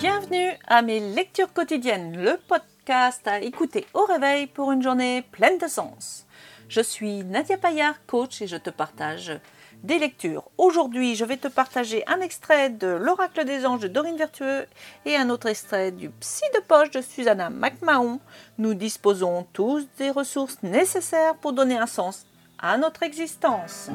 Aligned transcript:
Bienvenue 0.00 0.52
à 0.66 0.80
mes 0.80 0.98
lectures 0.98 1.52
quotidiennes, 1.52 2.16
le 2.16 2.38
podcast 2.48 3.20
à 3.28 3.40
écouter 3.40 3.86
au 3.92 4.06
réveil 4.06 4.46
pour 4.46 4.72
une 4.72 4.82
journée 4.82 5.20
pleine 5.30 5.58
de 5.58 5.66
sens. 5.66 6.26
Je 6.70 6.80
suis 6.80 7.22
Nadia 7.22 7.58
Payard, 7.58 7.96
coach, 8.06 8.40
et 8.40 8.46
je 8.46 8.56
te 8.56 8.70
partage 8.70 9.38
des 9.82 9.98
lectures. 9.98 10.44
Aujourd'hui, 10.56 11.16
je 11.16 11.26
vais 11.26 11.36
te 11.36 11.48
partager 11.48 12.02
un 12.06 12.22
extrait 12.22 12.70
de 12.70 12.86
L'Oracle 12.86 13.44
des 13.44 13.66
anges 13.66 13.82
de 13.82 13.88
Dorine 13.88 14.16
Vertueux 14.16 14.64
et 15.04 15.16
un 15.16 15.28
autre 15.28 15.48
extrait 15.48 15.90
du 15.90 16.08
Psy 16.08 16.44
de 16.54 16.60
poche 16.60 16.92
de 16.92 17.02
Susanna 17.02 17.50
McMahon. 17.50 18.20
Nous 18.56 18.72
disposons 18.72 19.46
tous 19.52 19.86
des 19.98 20.08
ressources 20.08 20.62
nécessaires 20.62 21.34
pour 21.34 21.52
donner 21.52 21.76
un 21.76 21.86
sens 21.86 22.24
à 22.58 22.78
notre 22.78 23.02
existence. 23.02 23.90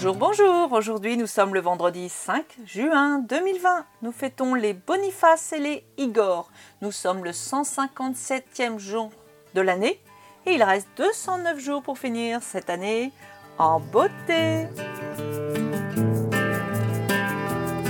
Bonjour, 0.00 0.14
bonjour. 0.14 0.72
Aujourd'hui, 0.74 1.16
nous 1.16 1.26
sommes 1.26 1.54
le 1.54 1.60
vendredi 1.60 2.08
5 2.08 2.44
juin 2.64 3.18
2020. 3.18 3.84
Nous 4.02 4.12
fêtons 4.12 4.54
les 4.54 4.72
Boniface 4.72 5.52
et 5.52 5.58
les 5.58 5.84
Igor. 5.96 6.52
Nous 6.82 6.92
sommes 6.92 7.24
le 7.24 7.32
157e 7.32 8.78
jour 8.78 9.10
de 9.54 9.60
l'année 9.60 10.00
et 10.46 10.52
il 10.52 10.62
reste 10.62 10.86
209 10.98 11.58
jours 11.58 11.82
pour 11.82 11.98
finir 11.98 12.44
cette 12.44 12.70
année 12.70 13.10
en 13.58 13.80
beauté. 13.80 14.68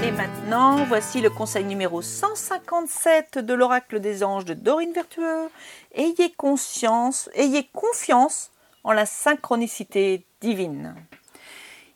Et 0.03 0.11
maintenant, 0.11 0.85
voici 0.85 1.21
le 1.21 1.29
conseil 1.29 1.65
numéro 1.65 2.01
157 2.01 3.39
de 3.39 3.53
l'oracle 3.53 4.01
des 4.01 4.25
anges 4.25 4.47
de 4.47 4.55
Dorine 4.55 4.95
Vertueux. 4.95 5.51
Ayez 5.95 6.33
conscience, 6.33 7.29
ayez 7.35 7.69
confiance 7.75 8.51
en 8.83 8.93
la 8.93 9.05
synchronicité 9.05 10.25
divine. 10.41 10.95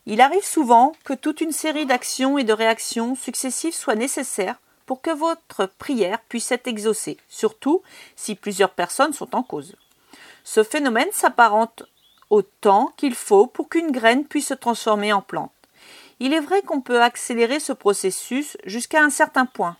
Il 0.05 0.19
arrive 0.19 0.43
souvent 0.43 0.91
que 1.05 1.13
toute 1.13 1.39
une 1.39 1.53
série 1.53 1.85
d'actions 1.85 2.37
et 2.37 2.43
de 2.43 2.51
réactions 2.51 3.15
successives 3.15 3.73
soient 3.73 3.95
nécessaires 3.95 4.59
pour 4.85 5.01
que 5.01 5.11
votre 5.11 5.65
prière 5.65 6.19
puisse 6.27 6.51
être 6.51 6.67
exaucée, 6.67 7.17
surtout 7.29 7.81
si 8.17 8.35
plusieurs 8.35 8.71
personnes 8.71 9.13
sont 9.13 9.33
en 9.33 9.43
cause. 9.43 9.77
Ce 10.43 10.61
phénomène 10.63 11.11
s'apparente 11.13 11.83
au 12.29 12.41
temps 12.41 12.91
qu'il 12.97 13.15
faut 13.15 13.47
pour 13.47 13.69
qu'une 13.69 13.91
graine 13.91 14.25
puisse 14.25 14.47
se 14.47 14.53
transformer 14.53 15.13
en 15.13 15.21
plante. 15.21 15.51
Il 16.19 16.33
est 16.33 16.41
vrai 16.41 16.61
qu'on 16.61 16.81
peut 16.81 17.01
accélérer 17.01 17.61
ce 17.61 17.71
processus 17.71 18.57
jusqu'à 18.65 19.01
un 19.01 19.09
certain 19.09 19.45
point. 19.45 19.77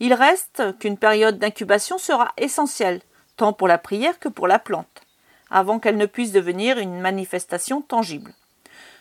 Il 0.00 0.12
reste 0.12 0.76
qu'une 0.78 0.98
période 0.98 1.38
d'incubation 1.38 1.98
sera 1.98 2.32
essentielle, 2.36 3.00
tant 3.36 3.52
pour 3.52 3.68
la 3.68 3.78
prière 3.78 4.18
que 4.18 4.28
pour 4.28 4.48
la 4.48 4.58
plante, 4.58 5.02
avant 5.50 5.78
qu'elle 5.78 5.96
ne 5.96 6.06
puisse 6.06 6.32
devenir 6.32 6.78
une 6.78 7.00
manifestation 7.00 7.80
tangible. 7.80 8.34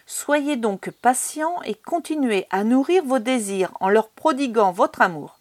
Soyez 0.07 0.55
donc 0.55 0.91
patient 0.91 1.61
et 1.63 1.73
continuez 1.73 2.45
à 2.51 2.63
nourrir 2.63 3.03
vos 3.03 3.19
désirs 3.19 3.71
en 3.79 3.89
leur 3.89 4.09
prodiguant 4.09 4.71
votre 4.71 5.01
amour, 5.01 5.39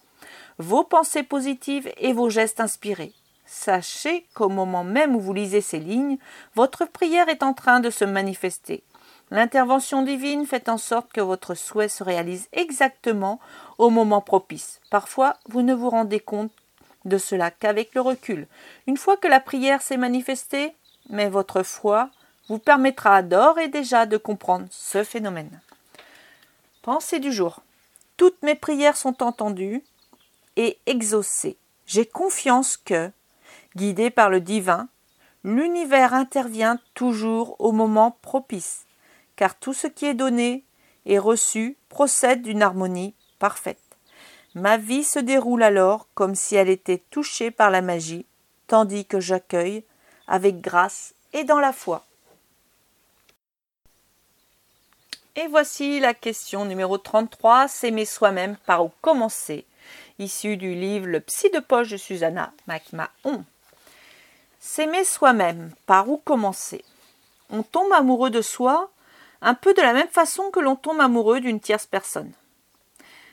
vos 0.59 0.85
pensées 0.85 1.23
positives 1.23 1.93
et 1.99 2.15
vos 2.15 2.31
gestes 2.31 2.61
inspirés. 2.61 3.13
Sachez 3.45 4.27
qu'au 4.35 4.49
moment 4.49 4.83
même 4.83 5.15
où 5.15 5.21
vous 5.21 5.35
lisez 5.35 5.61
ces 5.61 5.79
lignes, 5.79 6.17
votre 6.55 6.87
prière 6.87 7.29
est 7.29 7.43
en 7.43 7.53
train 7.53 7.81
de 7.81 7.91
se 7.91 8.07
manifester. 8.07 8.83
L'intervention 9.31 10.03
divine 10.03 10.47
fait 10.47 10.69
en 10.69 10.79
sorte 10.79 11.13
que 11.13 11.21
votre 11.21 11.55
souhait 11.55 11.89
se 11.89 12.03
réalise 12.03 12.49
exactement 12.53 13.41
au 13.77 13.91
moment 13.91 14.23
propice. 14.23 14.81
Parfois, 14.91 15.37
vous 15.49 15.61
ne 15.61 15.75
vous 15.75 15.91
rendez 15.91 16.21
compte 16.21 16.53
de 17.05 17.19
cela 17.19 17.51
qu'avec 17.51 17.95
le 17.95 18.01
recul. 18.01 18.47
Une 18.87 18.97
fois 18.97 19.17
que 19.19 19.29
la 19.29 19.41
prière 19.41 19.83
s'est 19.83 19.99
manifestée, 19.99 20.75
mais 21.11 21.29
votre 21.29 21.63
foi, 21.63 22.11
vous 22.49 22.59
permettra 22.59 23.23
d'ores 23.23 23.59
et 23.59 23.69
déjà 23.69 24.07
de 24.07 24.17
comprendre 24.17 24.67
ce 24.71 25.05
phénomène. 25.05 25.61
Pensée 26.83 27.19
du 27.19 27.33
jour. 27.33 27.61
Toutes 28.17 28.43
mes 28.43 28.55
prières 28.55 28.97
sont 28.97 29.23
entendues 29.23 29.83
et 30.57 30.79
exaucées. 30.87 31.57
J'ai 31.87 32.07
confiance 32.07 32.77
que, 32.77 33.11
guidé 33.77 34.11
par 34.11 34.31
le 34.31 34.41
divin, 34.41 34.89
l'univers 35.43 36.15
intervient 36.15 36.79
toujours 36.95 37.57
au 37.59 37.73
moment 37.73 38.17
propice, 38.23 38.87
car 39.37 39.59
tout 39.59 39.75
ce 39.75 39.87
qui 39.87 40.07
est 40.07 40.15
donné 40.15 40.65
et 41.07 41.19
reçu 41.19 41.77
procède 41.89 42.43
d'une 42.43 42.63
harmonie 42.63 43.15
parfaite. 43.39 43.79
Ma 44.55 44.77
vie 44.77 45.05
se 45.05 45.19
déroule 45.19 45.63
alors 45.63 46.09
comme 46.15 46.35
si 46.35 46.55
elle 46.55 46.69
était 46.69 47.03
touchée 47.11 47.51
par 47.51 47.71
la 47.71 47.83
magie, 47.83 48.27
tandis 48.67 49.05
que 49.05 49.21
j'accueille 49.21 49.85
avec 50.29 50.61
grâce 50.61 51.15
et 51.33 51.45
dans 51.45 51.59
la 51.59 51.73
foi. 51.73 52.07
Et 55.37 55.49
voici 55.49 55.99
la 55.99 56.15
question 56.15 56.65
numéro 56.65 56.97
33, 56.97 57.67
s'aimer 57.67 58.05
soi-même 58.05 58.57
par 58.67 58.85
où 58.85 58.93
commencer, 59.01 59.67
issue 60.21 60.57
du 60.57 60.77
livre 60.77 61.09
Le 61.09 61.19
psy 61.19 61.51
de 61.51 61.59
poche 61.59 61.91
de 61.91 61.97
Susanna 61.97 62.53
McMahon. 62.69 63.45
S'aimer 64.61 65.03
soi-même, 65.05 65.73
par 65.87 66.09
où 66.09 66.19
commencer? 66.19 66.85
On 67.51 67.65
tombe 67.65 67.93
amoureux 67.93 68.31
de 68.31 68.43
soi 68.43 68.93
un 69.43 69.55
peu 69.55 69.75
de 69.75 69.83
la 69.83 69.93
même 69.93 70.09
façon 70.09 70.53
que 70.53 70.61
l'on 70.61 70.77
tombe 70.77 71.01
amoureux 71.01 71.41
d'une 71.41 71.59
tierce 71.59 71.87
personne. 71.87 72.31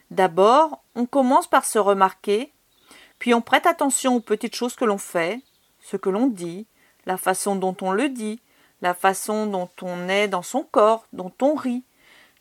D'abord, 0.09 0.81
on 0.95 1.05
commence 1.05 1.45
par 1.45 1.65
se 1.65 1.77
remarquer, 1.77 2.51
puis 3.19 3.35
on 3.35 3.41
prête 3.41 3.67
attention 3.67 4.15
aux 4.15 4.21
petites 4.21 4.55
choses 4.55 4.75
que 4.75 4.85
l'on 4.85 4.97
fait, 4.97 5.39
ce 5.79 5.97
que 5.97 6.09
l'on 6.09 6.25
dit, 6.25 6.65
la 7.05 7.17
façon 7.17 7.55
dont 7.55 7.77
on 7.79 7.91
le 7.91 8.09
dit, 8.09 8.39
la 8.81 8.95
façon 8.95 9.45
dont 9.45 9.69
on 9.83 10.09
est 10.09 10.27
dans 10.27 10.41
son 10.41 10.63
corps, 10.63 11.05
dont 11.13 11.31
on 11.43 11.53
rit, 11.53 11.83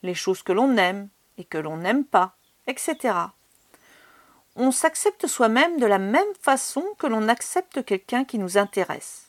les 0.03 0.15
choses 0.15 0.43
que 0.43 0.53
l'on 0.53 0.77
aime 0.77 1.09
et 1.39 1.45
que 1.45 1.59
l'on 1.59 1.79
n'aime 1.79 2.05
pas, 2.05 2.37
etc. 2.67 3.15
On 4.57 4.73
s'accepte 4.73 5.27
soi-même 5.27 5.79
de 5.79 5.87
la 5.87 5.99
même 5.99 6.35
façon 6.41 6.85
que 6.99 7.07
l'on 7.07 7.29
accepte 7.29 7.85
quelqu'un 7.85 8.25
qui 8.25 8.39
nous 8.39 8.59
intéresse. 8.59 9.29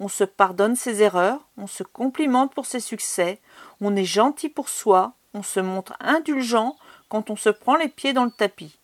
On 0.00 0.08
se 0.08 0.24
pardonne 0.24 0.76
ses 0.76 1.02
erreurs, 1.02 1.46
on 1.56 1.66
se 1.66 1.82
complimente 1.82 2.54
pour 2.54 2.66
ses 2.66 2.80
succès, 2.80 3.40
on 3.80 3.94
est 3.94 4.04
gentil 4.04 4.48
pour 4.48 4.68
soi, 4.68 5.14
on 5.34 5.42
se 5.42 5.60
montre 5.60 5.94
indulgent 6.00 6.76
quand 7.08 7.30
on 7.30 7.36
se 7.36 7.50
prend 7.50 7.76
les 7.76 7.88
pieds 7.88 8.12
dans 8.12 8.24
le 8.24 8.30
tapis. 8.30 8.78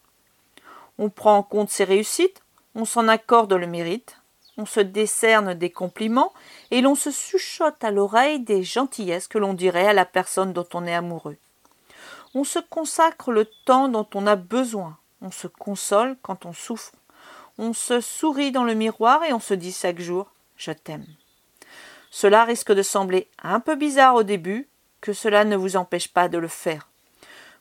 On 0.99 1.11
prend 1.11 1.37
en 1.37 1.43
compte 1.43 1.71
ses 1.71 1.85
réussites, 1.85 2.43
on 2.75 2.85
s'en 2.85 3.09
accorde 3.09 3.53
le 3.53 3.67
mérite, 3.67 4.21
on 4.59 4.67
se 4.67 4.81
décerne 4.81 5.55
des 5.55 5.71
compliments 5.71 6.35
et 6.73 6.81
l'on 6.81 6.97
se 6.97 7.11
chuchote 7.11 7.83
à 7.83 7.93
l'oreille 7.93 8.41
des 8.41 8.65
gentillesses 8.65 9.29
que 9.29 9.39
l'on 9.39 9.55
dirait 9.55 9.87
à 9.87 9.93
la 9.93 10.05
personne 10.05 10.53
dont 10.53 10.67
on 10.75 10.85
est 10.85 10.95
amoureux. 10.95 11.37
On 12.35 12.45
se 12.45 12.59
consacre 12.59 13.33
le 13.33 13.47
temps 13.65 13.89
dont 13.89 14.07
on 14.15 14.27
a 14.27 14.37
besoin, 14.37 14.99
on 15.23 15.31
se 15.31 15.47
console 15.47 16.17
quand 16.23 16.45
on 16.45 16.53
souffre, 16.53 16.93
on 17.57 17.73
se 17.73 18.01
sourit 18.01 18.53
dans 18.53 18.65
le 18.65 18.75
miroir 18.75 19.25
et 19.25 19.33
on 19.33 19.41
se 19.41 19.55
dit 19.55 19.73
chaque 19.73 20.01
jour 20.01 20.27
Je 20.57 20.73
t'aime. 20.73 21.07
Cela 22.11 22.45
risque 22.45 22.73
de 22.73 22.83
sembler 22.83 23.29
un 23.43 23.61
peu 23.61 23.77
bizarre 23.77 24.17
au 24.17 24.23
début, 24.25 24.69
que 25.01 25.13
cela 25.13 25.45
ne 25.45 25.57
vous 25.57 25.77
empêche 25.77 26.09
pas 26.09 26.29
de 26.29 26.39
le 26.39 26.49
faire. 26.49 26.89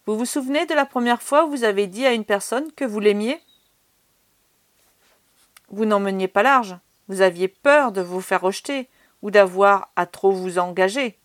Vous 0.07 0.17
vous 0.17 0.25
souvenez 0.25 0.65
de 0.65 0.73
la 0.73 0.85
première 0.85 1.21
fois 1.21 1.45
où 1.45 1.51
vous 1.51 1.63
avez 1.63 1.85
dit 1.85 2.05
à 2.05 2.13
une 2.13 2.25
personne 2.25 2.71
que 2.71 2.85
vous 2.85 2.99
l'aimiez? 2.99 3.39
Vous 5.69 5.85
n'en 5.85 5.99
meniez 5.99 6.27
pas 6.27 6.43
large. 6.43 6.77
Vous 7.07 7.21
aviez 7.21 7.47
peur 7.47 7.91
de 7.91 8.01
vous 8.01 8.21
faire 8.21 8.41
rejeter 8.41 8.89
ou 9.21 9.31
d'avoir 9.31 9.89
à 9.95 10.05
trop 10.05 10.31
vous 10.31 10.59
engager. 10.59 11.17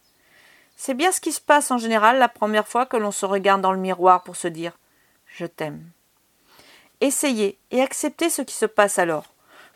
C'est 0.77 0.95
bien 0.95 1.13
ce 1.13 1.21
qui 1.21 1.33
se 1.33 1.41
passe 1.41 1.71
en 1.71 1.79
général 1.79 2.19
la 2.19 2.29
première 2.29 2.67
fois 2.67 2.87
que 2.87 2.97
l'on 2.97 3.11
se 3.11 3.27
regarde 3.27 3.61
dans 3.61 3.73
le 3.73 3.79
miroir 3.79 4.23
pour 4.23 4.37
se 4.37 4.49
dire 4.49 4.79
Je 5.27 5.47
t'aime. 5.47 5.85
Essayez 7.01 7.59
et 7.71 7.83
acceptez 7.83 8.31
ce 8.31 8.43
qui 8.43 8.55
se 8.55 8.67
passe 8.67 8.99
alors. 8.99 9.27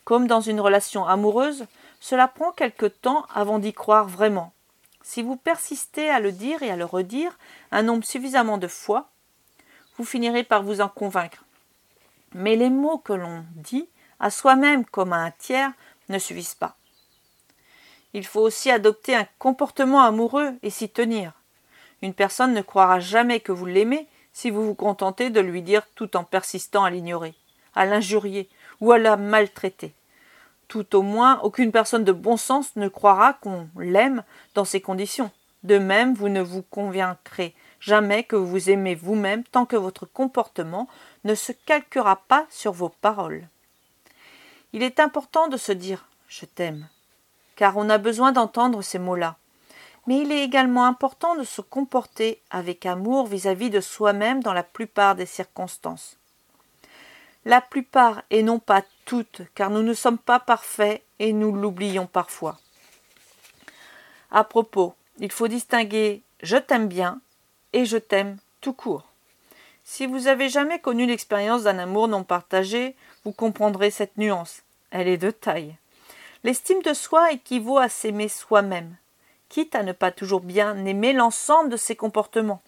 Comme 0.04 0.26
dans 0.26 0.40
une 0.40 0.60
relation 0.60 1.04
amoureuse, 1.06 1.66
cela 2.00 2.28
prend 2.28 2.52
quelque 2.52 2.86
temps 2.86 3.26
avant 3.34 3.58
d'y 3.58 3.72
croire 3.72 4.06
vraiment. 4.06 4.52
Si 5.02 5.22
vous 5.22 5.36
persistez 5.36 6.08
à 6.10 6.20
le 6.20 6.32
dire 6.32 6.62
et 6.62 6.70
à 6.70 6.76
le 6.76 6.84
redire 6.84 7.36
un 7.72 7.82
nombre 7.82 8.04
suffisamment 8.04 8.58
de 8.58 8.68
fois, 8.68 9.08
vous 9.96 10.04
finirez 10.04 10.44
par 10.44 10.62
vous 10.62 10.80
en 10.80 10.88
convaincre. 10.88 11.44
Mais 12.34 12.56
les 12.56 12.70
mots 12.70 12.98
que 12.98 13.12
l'on 13.12 13.44
dit 13.54 13.88
à 14.20 14.30
soi-même 14.30 14.84
comme 14.84 15.12
à 15.12 15.18
un 15.18 15.30
tiers 15.30 15.72
ne 16.08 16.18
suffisent 16.18 16.54
pas. 16.54 16.76
Il 18.14 18.24
faut 18.24 18.40
aussi 18.40 18.70
adopter 18.70 19.14
un 19.14 19.26
comportement 19.38 20.02
amoureux 20.02 20.54
et 20.62 20.70
s'y 20.70 20.88
tenir. 20.88 21.32
Une 22.02 22.14
personne 22.14 22.54
ne 22.54 22.62
croira 22.62 23.00
jamais 23.00 23.40
que 23.40 23.52
vous 23.52 23.66
l'aimez 23.66 24.08
si 24.32 24.50
vous 24.50 24.64
vous 24.64 24.74
contentez 24.74 25.30
de 25.30 25.40
lui 25.40 25.62
dire 25.62 25.82
tout 25.94 26.16
en 26.16 26.24
persistant 26.24 26.84
à 26.84 26.90
l'ignorer, 26.90 27.34
à 27.74 27.86
l'injurier 27.86 28.48
ou 28.80 28.92
à 28.92 28.98
la 28.98 29.16
maltraiter. 29.16 29.94
Tout 30.68 30.96
au 30.96 31.02
moins, 31.02 31.40
aucune 31.42 31.72
personne 31.72 32.04
de 32.04 32.12
bon 32.12 32.36
sens 32.36 32.74
ne 32.76 32.88
croira 32.88 33.34
qu'on 33.34 33.68
l'aime 33.78 34.24
dans 34.54 34.64
ces 34.64 34.80
conditions. 34.80 35.30
De 35.62 35.78
même, 35.78 36.14
vous 36.14 36.28
ne 36.28 36.42
vous 36.42 36.62
convaincrez 36.62 37.54
jamais 37.80 38.24
que 38.24 38.36
vous 38.36 38.70
aimez 38.70 38.94
vous-même 38.94 39.44
tant 39.44 39.66
que 39.66 39.76
votre 39.76 40.06
comportement 40.06 40.88
ne 41.24 41.34
se 41.34 41.52
calquera 41.52 42.22
pas 42.28 42.46
sur 42.50 42.72
vos 42.72 42.88
paroles. 42.88 43.48
Il 44.76 44.82
est 44.82 45.00
important 45.00 45.48
de 45.48 45.56
se 45.56 45.72
dire 45.72 46.04
je 46.28 46.44
t'aime, 46.44 46.86
car 47.54 47.78
on 47.78 47.88
a 47.88 47.96
besoin 47.96 48.32
d'entendre 48.32 48.82
ces 48.82 48.98
mots-là. 48.98 49.36
Mais 50.06 50.18
il 50.18 50.30
est 50.30 50.44
également 50.44 50.84
important 50.84 51.34
de 51.34 51.44
se 51.44 51.62
comporter 51.62 52.42
avec 52.50 52.84
amour 52.84 53.26
vis-à-vis 53.26 53.70
de 53.70 53.80
soi-même 53.80 54.42
dans 54.42 54.52
la 54.52 54.62
plupart 54.62 55.14
des 55.14 55.24
circonstances. 55.24 56.18
La 57.46 57.62
plupart 57.62 58.22
et 58.28 58.42
non 58.42 58.58
pas 58.58 58.82
toutes, 59.06 59.40
car 59.54 59.70
nous 59.70 59.82
ne 59.82 59.94
sommes 59.94 60.18
pas 60.18 60.40
parfaits 60.40 61.02
et 61.20 61.32
nous 61.32 61.52
l'oublions 61.52 62.06
parfois. 62.06 62.58
À 64.30 64.44
propos, 64.44 64.94
il 65.20 65.32
faut 65.32 65.48
distinguer 65.48 66.20
je 66.42 66.58
t'aime 66.58 66.86
bien 66.86 67.22
et 67.72 67.86
je 67.86 67.96
t'aime 67.96 68.36
tout 68.60 68.74
court. 68.74 69.08
Si 69.84 70.04
vous 70.04 70.26
avez 70.26 70.50
jamais 70.50 70.80
connu 70.80 71.06
l'expérience 71.06 71.62
d'un 71.62 71.78
amour 71.78 72.08
non 72.08 72.24
partagé, 72.24 72.94
vous 73.24 73.32
comprendrez 73.32 73.90
cette 73.90 74.18
nuance. 74.18 74.64
Elle 74.90 75.08
est 75.08 75.18
de 75.18 75.30
taille. 75.30 75.76
L'estime 76.44 76.82
de 76.82 76.94
soi 76.94 77.32
équivaut 77.32 77.78
à 77.78 77.88
s'aimer 77.88 78.28
soi-même 78.28 78.96
quitte 79.48 79.74
à 79.74 79.82
ne 79.82 79.92
pas 79.92 80.10
toujours 80.10 80.40
bien 80.40 80.84
aimer 80.84 81.12
l'ensemble 81.12 81.70
de 81.70 81.76
ses 81.76 81.96
comportements. 81.96 82.62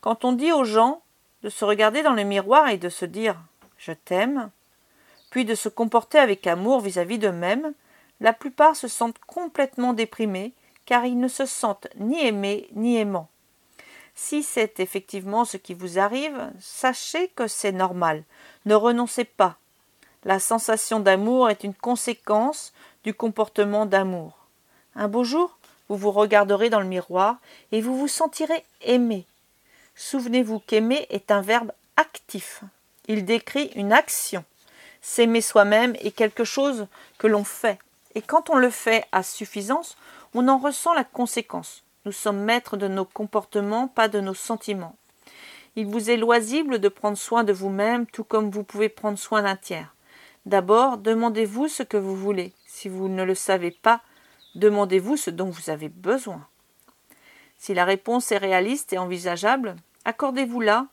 Quand 0.00 0.24
on 0.24 0.32
dit 0.32 0.52
aux 0.52 0.64
gens 0.64 1.02
de 1.42 1.48
se 1.48 1.64
regarder 1.64 2.02
dans 2.02 2.14
le 2.14 2.24
miroir 2.24 2.68
et 2.68 2.78
de 2.78 2.88
se 2.88 3.04
dire 3.04 3.36
je 3.78 3.92
t'aime, 3.92 4.50
puis 5.30 5.44
de 5.44 5.54
se 5.54 5.68
comporter 5.68 6.18
avec 6.18 6.46
amour 6.46 6.80
vis-à-vis 6.80 7.18
d'eux-mêmes, 7.18 7.72
la 8.20 8.32
plupart 8.32 8.74
se 8.74 8.88
sentent 8.88 9.20
complètement 9.26 9.92
déprimés 9.92 10.52
car 10.86 11.04
ils 11.04 11.18
ne 11.18 11.28
se 11.28 11.46
sentent 11.46 11.88
ni 11.96 12.24
aimés 12.26 12.68
ni 12.72 12.96
aimants. 12.96 13.28
Si 14.14 14.42
c'est 14.42 14.80
effectivement 14.80 15.44
ce 15.44 15.56
qui 15.56 15.74
vous 15.74 16.00
arrive, 16.00 16.50
sachez 16.58 17.28
que 17.28 17.46
c'est 17.46 17.72
normal. 17.72 18.24
Ne 18.64 18.74
renoncez 18.74 19.24
pas. 19.24 19.58
La 20.24 20.40
sensation 20.40 20.98
d'amour 20.98 21.48
est 21.48 21.62
une 21.62 21.74
conséquence 21.74 22.72
du 23.04 23.14
comportement 23.14 23.86
d'amour. 23.86 24.46
Un 24.96 25.06
beau 25.06 25.22
jour, 25.22 25.58
vous 25.88 25.96
vous 25.96 26.10
regarderez 26.10 26.70
dans 26.70 26.80
le 26.80 26.86
miroir 26.86 27.36
et 27.70 27.80
vous 27.80 27.96
vous 27.96 28.08
sentirez 28.08 28.64
aimé. 28.82 29.26
Souvenez-vous 29.94 30.58
qu'aimer 30.60 31.06
est 31.10 31.30
un 31.30 31.40
verbe 31.40 31.72
actif. 31.96 32.62
Il 33.06 33.24
décrit 33.24 33.70
une 33.76 33.92
action. 33.92 34.44
S'aimer 35.00 35.40
soi-même 35.40 35.94
est 36.00 36.10
quelque 36.10 36.44
chose 36.44 36.88
que 37.18 37.26
l'on 37.26 37.44
fait. 37.44 37.78
Et 38.14 38.22
quand 38.22 38.50
on 38.50 38.56
le 38.56 38.70
fait 38.70 39.04
à 39.12 39.22
suffisance, 39.22 39.96
on 40.34 40.48
en 40.48 40.58
ressent 40.58 40.94
la 40.94 41.04
conséquence. 41.04 41.84
Nous 42.04 42.12
sommes 42.12 42.40
maîtres 42.40 42.76
de 42.76 42.88
nos 42.88 43.04
comportements, 43.04 43.86
pas 43.86 44.08
de 44.08 44.20
nos 44.20 44.34
sentiments. 44.34 44.96
Il 45.76 45.86
vous 45.86 46.10
est 46.10 46.16
loisible 46.16 46.80
de 46.80 46.88
prendre 46.88 47.16
soin 47.16 47.44
de 47.44 47.52
vous-même, 47.52 48.06
tout 48.06 48.24
comme 48.24 48.50
vous 48.50 48.64
pouvez 48.64 48.88
prendre 48.88 49.18
soin 49.18 49.42
d'un 49.42 49.56
tiers. 49.56 49.94
D'abord, 50.48 50.98
demandez-vous 50.98 51.68
ce 51.68 51.84
que 51.84 51.96
vous 51.96 52.16
voulez. 52.16 52.52
Si 52.66 52.88
vous 52.88 53.08
ne 53.08 53.22
le 53.22 53.36
savez 53.36 53.70
pas, 53.70 54.02
Demandez-vous 54.58 55.16
ce 55.16 55.30
dont 55.30 55.50
vous 55.50 55.70
avez 55.70 55.88
besoin. 55.88 56.44
Si 57.58 57.74
la 57.74 57.84
réponse 57.84 58.32
est 58.32 58.38
réaliste 58.38 58.92
et 58.92 58.98
envisageable, 58.98 59.76
accordez-vous-la. 60.04 60.86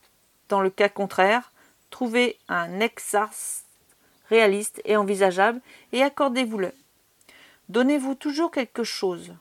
Dans 0.48 0.60
le 0.60 0.70
cas 0.70 0.88
contraire, 0.88 1.50
trouvez 1.90 2.38
un 2.48 2.78
exarce 2.78 3.64
réaliste 4.28 4.80
et 4.84 4.96
envisageable 4.96 5.60
et 5.92 6.02
accordez-vous-le. 6.02 6.72
Donnez-vous 7.68 8.14
toujours 8.14 8.52
quelque 8.52 8.84
chose. 8.84 9.34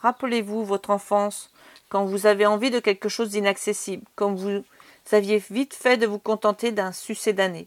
Rappelez-vous 0.00 0.64
votre 0.64 0.90
enfance 0.90 1.50
quand 1.88 2.04
vous 2.04 2.26
avez 2.26 2.46
envie 2.46 2.70
de 2.70 2.78
quelque 2.80 3.08
chose 3.08 3.30
d'inaccessible, 3.30 4.04
comme 4.14 4.36
vous 4.36 4.62
aviez 5.10 5.42
vite 5.50 5.74
fait 5.74 5.96
de 5.96 6.06
vous 6.06 6.20
contenter 6.20 6.70
d'un 6.70 6.92
succès 6.92 7.32
d'année. 7.32 7.66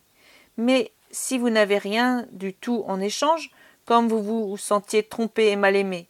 Mais 0.56 0.92
si 1.18 1.38
vous 1.38 1.50
n'avez 1.50 1.78
rien 1.78 2.26
du 2.32 2.54
tout 2.54 2.84
en 2.88 3.00
échange, 3.00 3.50
comme 3.86 4.08
vous 4.08 4.22
vous 4.22 4.58
sentiez 4.58 5.04
trompé 5.04 5.48
et 5.48 5.56
mal 5.56 5.76
aimé. 5.76 6.08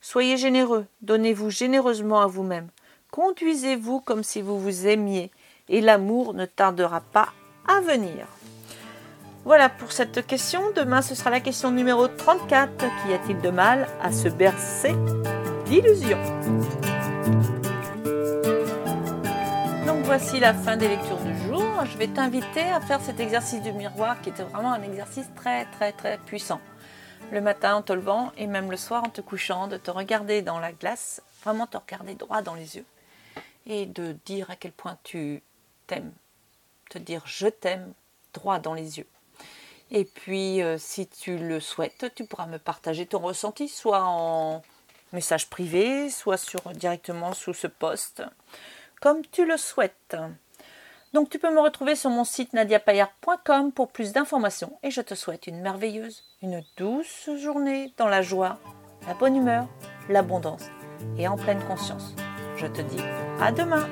Soyez 0.00 0.36
généreux, 0.36 0.86
donnez-vous 1.02 1.50
généreusement 1.50 2.20
à 2.20 2.26
vous-même, 2.26 2.68
conduisez-vous 3.10 4.00
comme 4.00 4.24
si 4.24 4.42
vous 4.42 4.58
vous 4.58 4.86
aimiez, 4.86 5.30
et 5.68 5.80
l'amour 5.80 6.34
ne 6.34 6.44
tardera 6.44 7.00
pas 7.00 7.28
à 7.66 7.80
venir. 7.80 8.26
Voilà 9.44 9.68
pour 9.68 9.92
cette 9.92 10.26
question. 10.26 10.62
Demain, 10.74 11.02
ce 11.02 11.14
sera 11.14 11.30
la 11.30 11.40
question 11.40 11.70
numéro 11.70 12.08
34. 12.08 12.76
Qu'y 12.78 13.12
a-t-il 13.12 13.40
de 13.40 13.50
mal 13.50 13.86
à 14.02 14.10
se 14.10 14.28
bercer 14.28 14.94
d'illusions? 15.66 16.18
Donc 19.94 20.06
voici 20.06 20.40
la 20.40 20.52
fin 20.52 20.76
des 20.76 20.88
lectures 20.88 21.20
du 21.20 21.38
jour. 21.46 21.62
Je 21.84 21.96
vais 21.96 22.08
t'inviter 22.08 22.62
à 22.62 22.80
faire 22.80 23.00
cet 23.00 23.20
exercice 23.20 23.62
du 23.62 23.70
miroir 23.70 24.20
qui 24.20 24.30
était 24.30 24.42
vraiment 24.42 24.72
un 24.72 24.82
exercice 24.82 25.26
très 25.36 25.66
très 25.66 25.92
très 25.92 26.18
puissant 26.18 26.60
le 27.30 27.40
matin 27.40 27.76
en 27.76 27.82
te 27.82 27.92
levant 27.92 28.32
et 28.36 28.48
même 28.48 28.72
le 28.72 28.76
soir 28.76 29.04
en 29.04 29.08
te 29.08 29.20
couchant, 29.20 29.68
de 29.68 29.76
te 29.76 29.92
regarder 29.92 30.42
dans 30.42 30.58
la 30.58 30.72
glace, 30.72 31.22
vraiment 31.44 31.68
te 31.68 31.76
regarder 31.76 32.16
droit 32.16 32.42
dans 32.42 32.54
les 32.54 32.74
yeux 32.74 32.84
et 33.66 33.86
de 33.86 34.16
dire 34.24 34.50
à 34.50 34.56
quel 34.56 34.72
point 34.72 34.98
tu 35.04 35.44
t'aimes, 35.86 36.12
te 36.90 36.98
dire 36.98 37.22
je 37.24 37.46
t'aime 37.46 37.92
droit 38.32 38.58
dans 38.58 38.74
les 38.74 38.98
yeux. 38.98 39.08
Et 39.92 40.04
puis, 40.04 40.60
euh, 40.60 40.76
si 40.76 41.06
tu 41.06 41.38
le 41.38 41.60
souhaites, 41.60 42.12
tu 42.16 42.24
pourras 42.24 42.46
me 42.46 42.58
partager 42.58 43.06
ton 43.06 43.20
ressenti, 43.20 43.68
soit 43.68 44.02
en 44.02 44.60
message 45.12 45.48
privé, 45.48 46.10
soit 46.10 46.40
directement 46.74 47.32
sous 47.32 47.54
ce 47.54 47.68
post, 47.68 48.24
comme 49.04 49.20
tu 49.30 49.44
le 49.44 49.58
souhaites. 49.58 50.16
Donc 51.12 51.28
tu 51.28 51.38
peux 51.38 51.52
me 51.52 51.60
retrouver 51.60 51.94
sur 51.94 52.08
mon 52.08 52.24
site 52.24 52.54
nadiapayard.com 52.54 53.70
pour 53.70 53.88
plus 53.88 54.14
d'informations 54.14 54.78
et 54.82 54.90
je 54.90 55.02
te 55.02 55.14
souhaite 55.14 55.46
une 55.46 55.60
merveilleuse, 55.60 56.24
une 56.40 56.64
douce 56.78 57.28
journée 57.36 57.92
dans 57.98 58.08
la 58.08 58.22
joie, 58.22 58.58
la 59.06 59.12
bonne 59.12 59.36
humeur, 59.36 59.68
l'abondance 60.08 60.70
et 61.18 61.28
en 61.28 61.36
pleine 61.36 61.62
conscience. 61.64 62.14
Je 62.56 62.66
te 62.66 62.80
dis 62.80 63.02
à 63.42 63.52
demain 63.52 63.86